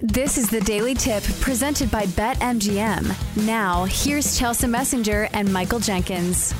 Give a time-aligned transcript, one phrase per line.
[0.00, 3.46] This is the Daily Tip presented by BetMGM.
[3.46, 6.52] Now, here's Chelsea Messenger and Michael Jenkins.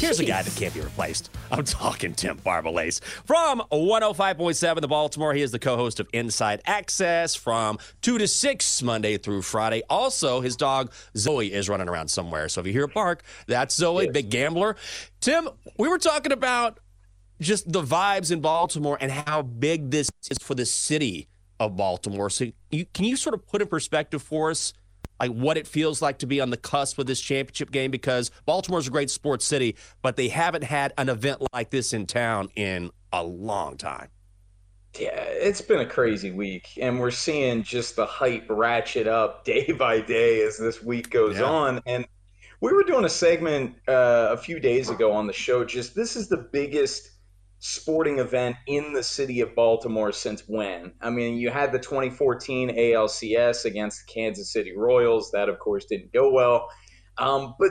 [0.00, 1.30] Here's a guy that can't be replaced.
[1.52, 5.32] I'm talking Tim Barbalace from 105.7 The Baltimore.
[5.32, 9.84] He is the co-host of Inside Access from 2 to 6 Monday through Friday.
[9.88, 12.48] Also, his dog Zoe is running around somewhere.
[12.48, 14.74] So if you hear a bark, that's Zoe, big gambler.
[15.20, 16.80] Tim, we were talking about
[17.40, 21.28] just the vibes in Baltimore and how big this is for the city
[21.62, 22.28] of Baltimore.
[22.28, 24.72] So you, can you sort of put in perspective for us
[25.20, 28.30] like what it feels like to be on the cusp of this championship game because
[28.44, 32.48] Baltimore's a great sports city, but they haven't had an event like this in town
[32.56, 34.08] in a long time.
[34.98, 39.70] Yeah, it's been a crazy week, and we're seeing just the hype ratchet up day
[39.72, 41.44] by day as this week goes yeah.
[41.44, 41.80] on.
[41.86, 42.04] And
[42.60, 45.64] we were doing a segment uh, a few days ago on the show.
[45.64, 47.11] Just this is the biggest
[47.64, 50.92] sporting event in the city of Baltimore since when?
[51.00, 55.30] I mean, you had the 2014 ALCS against the Kansas City Royals.
[55.30, 56.68] That, of course, didn't go well.
[57.18, 57.70] Um, but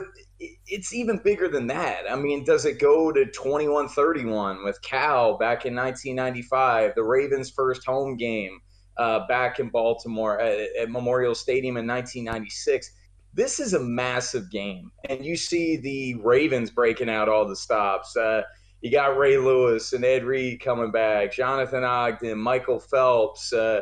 [0.66, 2.10] it's even bigger than that.
[2.10, 7.84] I mean, does it go to 2131 with Cal back in 1995, the Ravens' first
[7.84, 8.60] home game
[8.96, 12.90] uh, back in Baltimore at, at Memorial Stadium in 1996?
[13.34, 14.90] This is a massive game.
[15.06, 18.16] And you see the Ravens breaking out all the stops.
[18.16, 18.42] Uh,
[18.82, 23.52] you got Ray Lewis and Ed Reed coming back, Jonathan Ogden, Michael Phelps.
[23.52, 23.80] Uh,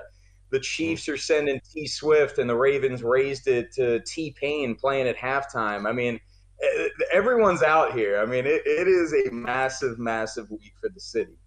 [0.51, 5.09] the Chiefs are sending T Swift, and the Ravens raised it to T Pain playing
[5.09, 5.89] at halftime.
[5.89, 6.21] I mean,
[7.13, 8.21] everyone's out here.
[8.21, 11.39] I mean, it, it is a massive, massive week for the city.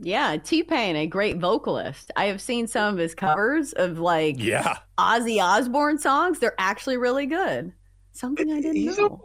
[0.00, 2.12] Yeah, T Pain, a great vocalist.
[2.14, 6.38] I have seen some of his covers of like yeah Ozzy Osbourne songs.
[6.38, 7.72] They're actually really good.
[8.12, 9.22] Something I didn't He's know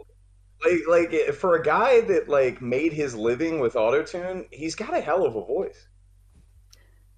[0.64, 5.00] like like for a guy that like made his living with autotune, he's got a
[5.00, 5.88] hell of a voice.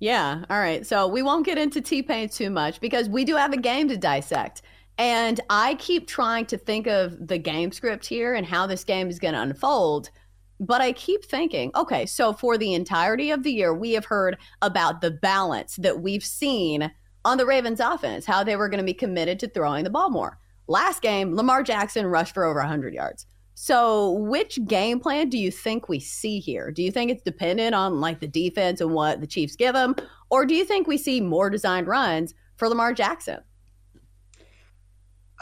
[0.00, 0.44] Yeah.
[0.48, 0.86] All right.
[0.86, 3.88] So we won't get into T Pain too much because we do have a game
[3.88, 4.62] to dissect.
[4.98, 9.08] And I keep trying to think of the game script here and how this game
[9.08, 10.10] is going to unfold.
[10.58, 14.36] But I keep thinking, okay, so for the entirety of the year, we have heard
[14.60, 16.90] about the balance that we've seen
[17.24, 20.10] on the Ravens offense, how they were going to be committed to throwing the ball
[20.10, 20.38] more.
[20.68, 23.26] Last game, Lamar Jackson rushed for over 100 yards.
[23.62, 26.70] So, which game plan do you think we see here?
[26.70, 29.96] Do you think it's dependent on like the defense and what the Chiefs give them,
[30.30, 33.40] or do you think we see more designed runs for Lamar Jackson?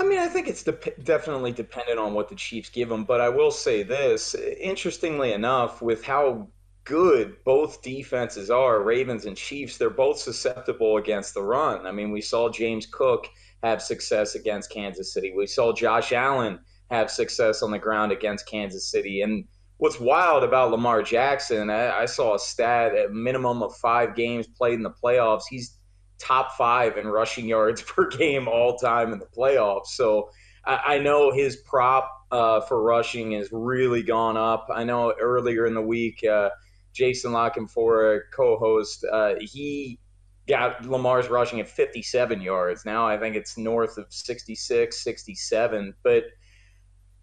[0.01, 3.21] I mean, I think it's de- definitely dependent on what the Chiefs give them, but
[3.21, 6.49] I will say this: interestingly enough, with how
[6.83, 11.87] good both defenses are, Ravens and Chiefs, they're both susceptible against the run.
[11.87, 13.29] I mean, we saw James Cook
[13.63, 15.33] have success against Kansas City.
[15.37, 16.59] We saw Josh Allen
[16.91, 19.23] have success on the ground against Kansas City.
[19.23, 19.45] And
[19.77, 24.47] what's wild about Lamar Jackson, I, I saw a stat at minimum of five games
[24.47, 25.43] played in the playoffs.
[25.49, 25.77] He's
[26.19, 29.89] top five in rushing yards per game all time in the playoffs.
[29.89, 30.31] So
[30.65, 34.69] I, I know his prop uh, for rushing has really gone up.
[34.75, 36.51] I know earlier in the week, uh,
[36.95, 37.51] Jason a
[38.33, 39.99] co-host, uh, he
[40.49, 42.87] got Lamar's rushing at 57 yards.
[42.87, 45.95] Now I think it's north of 66, 67.
[46.03, 46.25] But–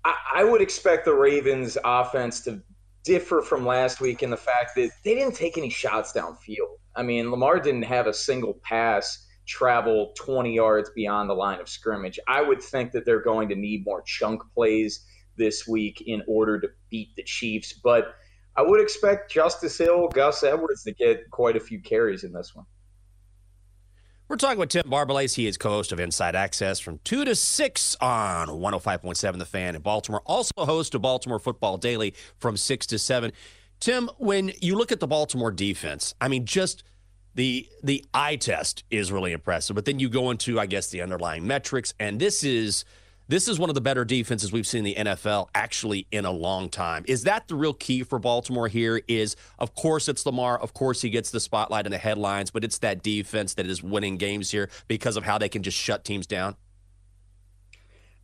[0.05, 2.61] I, would expect the Ravens offense to
[3.03, 6.77] differ from last week in the fact that they didn't take any shots downfield.
[6.95, 11.69] I mean, Lamar didn't have a single pass travel 20 yards beyond the line of
[11.69, 12.19] scrimmage.
[12.27, 15.05] I would think that they're going to need more chunk plays
[15.37, 17.73] this week in order to beat the Chiefs.
[17.73, 18.15] But
[18.55, 22.55] I would expect Justice Hill, Gus Edwards to get quite a few carries in this
[22.55, 22.65] one.
[24.27, 25.36] We're talking with Tim Barbalace.
[25.36, 29.83] He is co-host of Inside Access from 2 to 6 on 105.7 The Fan in
[29.83, 30.24] Baltimore.
[30.25, 33.31] Also host of Baltimore Football Daily from 6 to 7.
[33.80, 36.83] Tim, when you look at the Baltimore defense, I mean, just
[37.36, 39.75] the the eye test is really impressive.
[39.75, 42.83] But then you go into, I guess, the underlying metrics, and this is–
[43.27, 46.31] this is one of the better defenses we've seen in the NFL actually in a
[46.31, 47.04] long time.
[47.07, 49.01] Is that the real key for Baltimore here?
[49.07, 52.63] Is of course it's Lamar, of course he gets the spotlight and the headlines, but
[52.63, 56.04] it's that defense that is winning games here because of how they can just shut
[56.04, 56.56] teams down.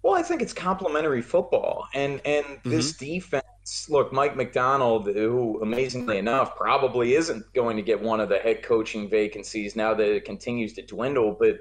[0.03, 2.69] Well, I think it's complementary football, and and mm-hmm.
[2.69, 3.45] this defense.
[3.89, 8.63] Look, Mike Macdonald, who amazingly enough probably isn't going to get one of the head
[8.63, 11.59] coaching vacancies now that it continues to dwindle, but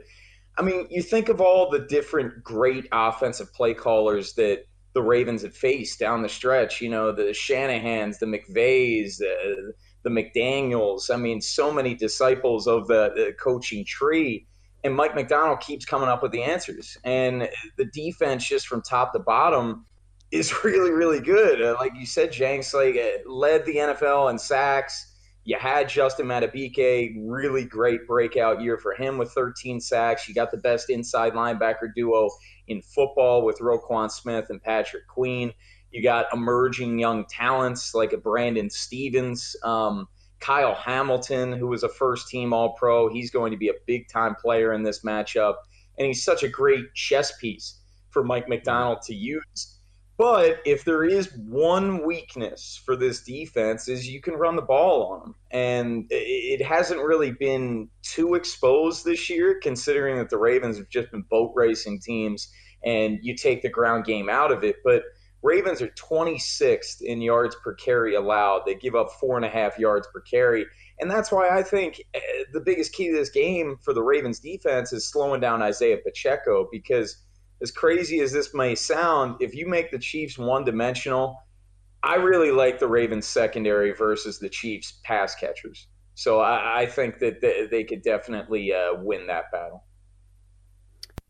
[0.59, 5.43] I mean, you think of all the different great offensive play callers that the Ravens
[5.43, 6.81] have faced down the stretch.
[6.81, 11.13] You know, the Shanahans, the McVays, the, the McDaniels.
[11.13, 14.47] I mean, so many disciples of the, the coaching tree.
[14.83, 16.97] And Mike Macdonald keeps coming up with the answers.
[17.05, 19.87] And the defense, just from top to bottom,
[20.31, 21.63] is really, really good.
[21.63, 25.10] Uh, like you said, Jenks, like uh, led the NFL in sacks
[25.45, 30.29] you had Justin Madubuike, really great breakout year for him with 13 sacks.
[30.29, 32.29] You got the best inside linebacker duo
[32.69, 35.53] in football with Roquan Smith and Patrick Queen.
[35.93, 40.07] You got emerging young talents like a Brandon Stephens, um,
[40.41, 43.13] Kyle Hamilton, who was a first team All Pro.
[43.13, 45.55] He's going to be a big time player in this matchup.
[45.99, 49.80] And he's such a great chess piece for Mike Macdonald to use
[50.21, 55.15] but if there is one weakness for this defense is you can run the ball
[55.15, 55.35] on them.
[55.51, 61.11] And it hasn't really been too exposed this year, considering that the Ravens have just
[61.11, 62.53] been boat racing teams
[62.85, 64.77] and you take the ground game out of it.
[64.85, 65.05] But
[65.43, 68.65] Ravens are 26th in yards per carry allowed.
[68.67, 70.67] They give up four and a half yards per carry.
[70.99, 72.21] And that's why I think eh,
[72.53, 76.69] the biggest key to this game for the Ravens defense is slowing down Isaiah Pacheco
[76.71, 77.17] because–
[77.63, 81.39] as crazy as this may sound, if you make the Chiefs one dimensional,
[82.03, 85.89] I really like the Ravens secondary versus the Chiefs pass catchers.
[86.15, 89.85] So I, I think that they, they could definitely uh, win that battle.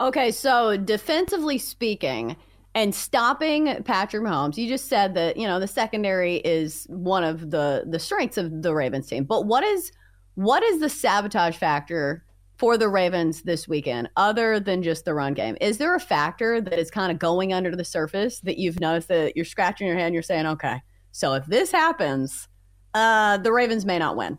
[0.00, 2.36] Okay, so defensively speaking,
[2.74, 7.50] and stopping Patrick Mahomes, you just said that you know the secondary is one of
[7.50, 9.24] the the strengths of the Ravens team.
[9.24, 9.90] But what is
[10.36, 12.24] what is the sabotage factor
[12.60, 15.56] for the Ravens this weekend, other than just the run game?
[15.62, 19.08] Is there a factor that is kind of going under the surface that you've noticed
[19.08, 22.48] that you're scratching your head and you're saying, okay, so if this happens,
[22.92, 24.38] uh, the Ravens may not win?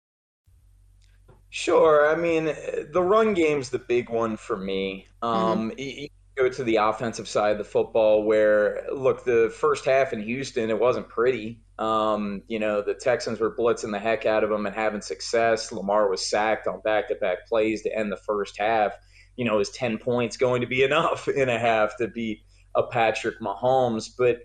[1.53, 2.09] Sure.
[2.09, 2.45] I mean,
[2.93, 5.07] the run game's the big one for me.
[5.21, 5.79] Um, mm-hmm.
[5.79, 10.21] you, go to the offensive side of the football where, look, the first half in
[10.21, 11.59] Houston, it wasn't pretty.
[11.77, 15.73] Um, you know, the Texans were blitzing the heck out of them and having success.
[15.73, 18.93] Lamar was sacked on back to back plays to end the first half.
[19.35, 22.39] You know, is 10 points going to be enough in a half to beat
[22.75, 24.05] a Patrick Mahomes?
[24.17, 24.37] But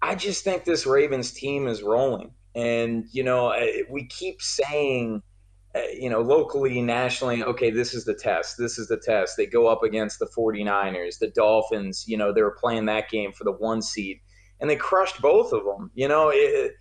[0.00, 2.30] I just think this Ravens team is rolling.
[2.54, 3.52] And, you know,
[3.90, 5.24] we keep saying–
[5.76, 8.56] Uh, you know, locally, nationally, okay, this is the test.
[8.56, 9.36] This is the test.
[9.36, 13.32] They go up against the 49ers, the Dolphins, you know, they were playing that game
[13.32, 14.18] for the one seed,
[14.60, 15.90] and they crushed both of them.
[15.94, 16.72] You know, it,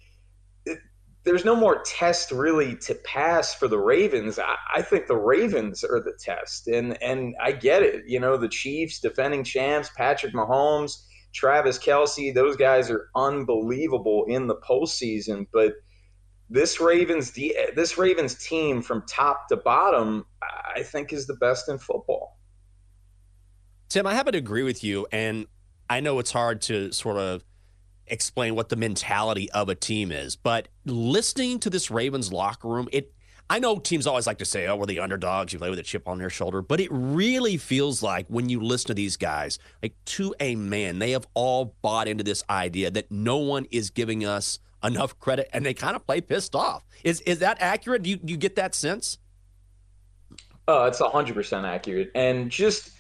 [0.66, 0.80] it,
[1.26, 4.38] there's no more test really to pass for the Ravens.
[4.40, 8.04] I, I, think the Ravens are the test, and and I get it.
[8.08, 14.48] You know, the Chiefs, defending champs, Patrick Mahomes, Travis Kelce, those guys are unbelievable in
[14.48, 15.48] the postseason.
[15.52, 15.74] But
[16.50, 21.78] this Ravens this Ravens team from top to bottom, I think, is the best in
[21.78, 22.38] football.
[23.90, 25.48] Tim, I happen to agree with you, and
[25.90, 27.44] I know it's hard to sort of
[28.08, 30.36] explain what the mentality of a team is.
[30.36, 33.12] But listening to this Ravens locker room, it
[33.48, 35.54] I know teams always like to say, "Oh, we're the underdogs.
[35.54, 38.60] You play with a chip on your shoulder," but it really feels like when you
[38.60, 42.90] listen to these guys, like to a man, they have all bought into this idea
[42.90, 46.86] that no one is giving us enough credit, and they kind of play pissed off.
[47.04, 48.04] Is is that accurate?
[48.04, 49.18] Do you do you get that sense?
[50.68, 52.92] Oh, it's hundred percent accurate, and just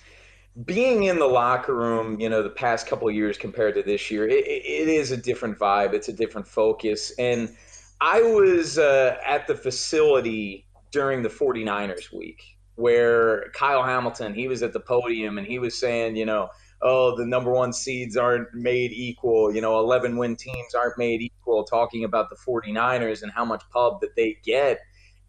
[0.63, 4.25] being in the locker room, you know, the past couple years compared to this year,
[4.27, 5.94] it, it is a different vibe.
[5.94, 7.12] It's a different focus.
[7.20, 7.54] And
[8.00, 12.42] I was uh, at the facility during the 49ers week
[12.75, 16.50] where Kyle Hamilton, he was at the podium and he was saying, you know,
[16.82, 19.53] oh, the number one seeds aren't made equal.
[19.53, 23.63] You know, 11 win teams aren't made equal, talking about the 49ers and how much
[23.72, 24.79] pub that they get.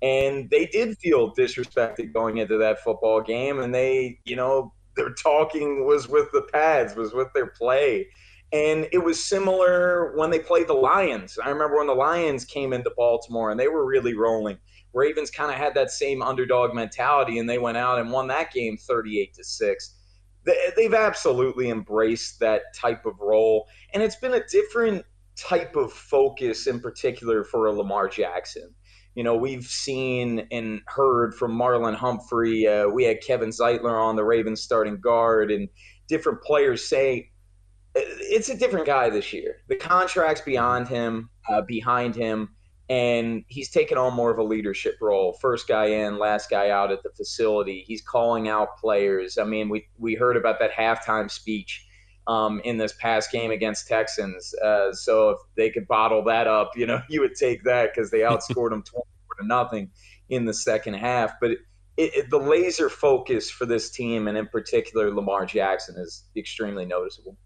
[0.02, 3.60] And they did feel disrespected going into that football game.
[3.60, 8.08] And they, you know, their talking was with the pads, was with their play.
[8.52, 11.38] And it was similar when they played the Lions.
[11.42, 14.58] I remember when the Lions came into Baltimore and they were really rolling.
[14.94, 18.52] Ravens kind of had that same underdog mentality and they went out and won that
[18.52, 19.95] game 38 to 6.
[20.76, 23.66] They've absolutely embraced that type of role.
[23.92, 25.04] And it's been a different
[25.36, 28.74] type of focus in particular for a Lamar Jackson.
[29.14, 32.66] You know, we've seen and heard from Marlon Humphrey.
[32.66, 35.68] Uh, we had Kevin Zeitler on the Ravens starting guard, and
[36.06, 37.30] different players say
[37.96, 39.62] uh, it's a different guy this year.
[39.68, 42.55] The contract's beyond him, uh, behind him,
[42.88, 45.32] and he's taken on more of a leadership role.
[45.40, 47.84] First guy in, last guy out at the facility.
[47.86, 49.38] He's calling out players.
[49.38, 51.86] I mean, we we heard about that halftime speech
[52.26, 54.54] um, in this past game against Texans.
[54.62, 58.10] Uh, so if they could bottle that up, you know, you would take that because
[58.10, 59.04] they outscored them 24
[59.40, 59.90] to nothing
[60.28, 61.32] in the second half.
[61.40, 61.58] But it,
[61.96, 67.36] it, the laser focus for this team, and in particular Lamar Jackson, is extremely noticeable.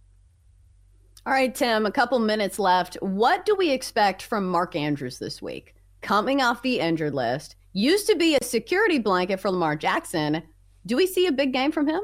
[1.26, 2.94] All right, Tim, a couple minutes left.
[3.02, 5.74] What do we expect from Mark Andrews this week?
[6.00, 10.42] Coming off the injured list, used to be a security blanket for Lamar Jackson.
[10.86, 12.00] Do we see a big game from him?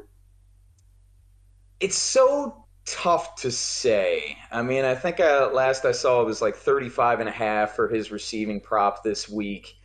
[1.80, 4.37] It's so tough to say.
[4.52, 7.75] I mean, I think uh, last I saw it was like 35 and a half
[7.75, 9.78] for his receiving prop this week.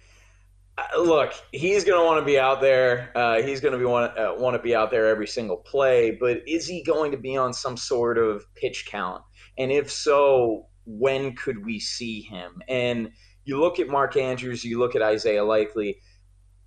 [0.78, 3.12] Uh, look, he's going to want to be out there.
[3.16, 6.12] Uh, he's going to be want uh, want to be out there every single play.
[6.12, 9.24] But is he going to be on some sort of pitch count?
[9.58, 12.62] And if so, when could we see him?
[12.68, 13.12] And
[13.44, 15.98] you look at Mark Andrews, you look at Isaiah Likely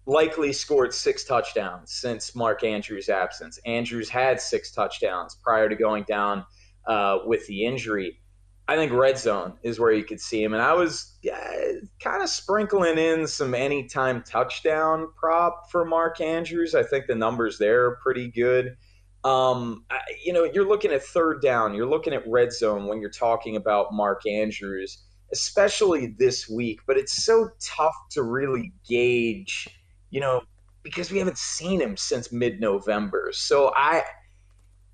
[0.06, 3.58] likely scored six touchdowns since Mark Andrews' absence.
[3.64, 6.44] Andrews had six touchdowns prior to going down
[6.86, 8.20] uh, with the injury.
[8.66, 10.54] I think red zone is where you could see him.
[10.54, 16.74] And I was yeah, kind of sprinkling in some anytime touchdown prop for Mark Andrews.
[16.74, 18.76] I think the numbers there are pretty good.
[19.22, 19.84] Um,
[20.24, 23.56] you know, you're looking at third down, you're looking at red zone when you're talking
[23.56, 26.80] about Mark Andrews, especially this week.
[26.86, 29.68] But it's so tough to really gauge
[30.14, 30.42] you know,
[30.84, 33.30] because we haven't seen him since mid November.
[33.32, 34.04] So I,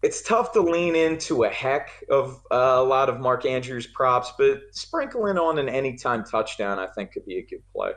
[0.03, 4.33] it's tough to lean into a heck of uh, a lot of Mark Andrews props,
[4.39, 7.93] but sprinkling on an anytime touchdown, I think could be a good play.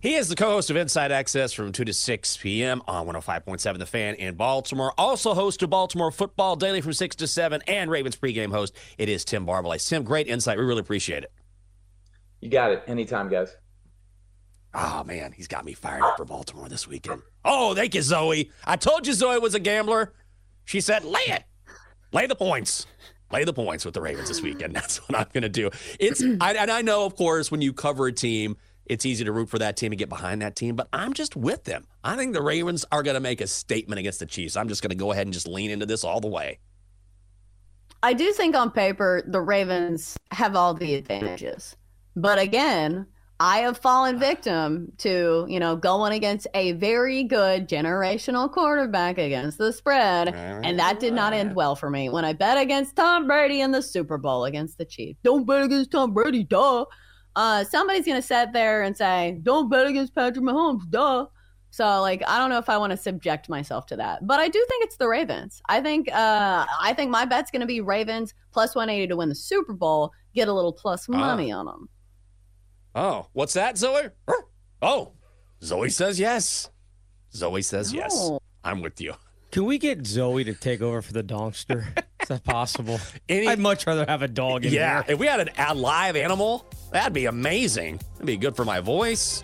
[0.00, 2.82] He is the co host of Inside Access from 2 to 6 p.m.
[2.88, 4.92] on 105.7 The Fan in Baltimore.
[4.98, 8.74] Also, host of Baltimore Football Daily from 6 to 7 and Ravens pregame host.
[8.98, 9.88] It is Tim Barbalace.
[9.88, 10.58] Tim, great insight.
[10.58, 11.32] We really appreciate it.
[12.40, 12.82] You got it.
[12.88, 13.56] Anytime, guys.
[14.74, 17.22] Oh man, he's got me fired up for Baltimore this weekend.
[17.44, 18.50] Oh, thank you, Zoe.
[18.64, 20.14] I told you Zoe was a gambler.
[20.64, 21.44] She said, "Lay it,
[22.12, 22.86] lay the points,
[23.30, 25.70] lay the points with the Ravens this weekend." That's what I'm to do.
[26.00, 29.32] It's I, and I know, of course, when you cover a team, it's easy to
[29.32, 30.74] root for that team and get behind that team.
[30.74, 31.86] But I'm just with them.
[32.02, 34.56] I think the Ravens are to make a statement against the Chiefs.
[34.56, 36.60] I'm just to go ahead and just lean into this all the way.
[38.02, 41.76] I do think on paper the Ravens have all the advantages,
[42.16, 43.06] but again
[43.40, 49.58] I have fallen victim to, you know, going against a very good generational quarterback against
[49.58, 50.28] the spread.
[50.62, 53.72] And that did not end well for me when I bet against Tom Brady in
[53.72, 55.18] the Super Bowl against the Chiefs.
[55.24, 56.84] Don't bet against Tom Brady, duh.
[57.34, 61.26] Uh, somebody's going to sit there and say, don't bet against Patrick Mahomes, duh.
[61.70, 64.48] So, like, I don't know if I want to subject myself to that, but I
[64.48, 65.62] do think it's the Ravens.
[65.70, 69.30] I think, uh, I think my bet's going to be Ravens plus 180 to win
[69.30, 71.88] the Super Bowl get a little plus money on them.
[72.94, 74.08] Oh, what's that, Zoe?
[74.80, 75.12] Oh,
[75.62, 76.70] Zoe says yes.
[77.34, 78.12] Zoe says yes.
[78.14, 78.38] Oh.
[78.64, 79.14] I'm with you.
[79.50, 81.86] Can we get Zoe to take over for the dongster?
[82.20, 82.98] Is that possible?
[83.28, 85.14] Any- I'd much rather have a dog in Yeah, here.
[85.14, 88.00] if we had an, a live animal, that'd be amazing.
[88.14, 89.42] That'd be good for my voice.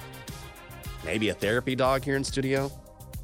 [1.05, 2.71] Maybe a therapy dog here in studio.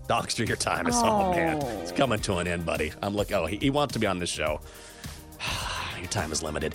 [0.09, 2.93] Dogster, your time is oh, man, it's coming to an end, buddy.
[3.03, 3.37] I'm looking.
[3.37, 4.61] Oh, he, he wants to be on this show.
[5.99, 6.75] your time is limited.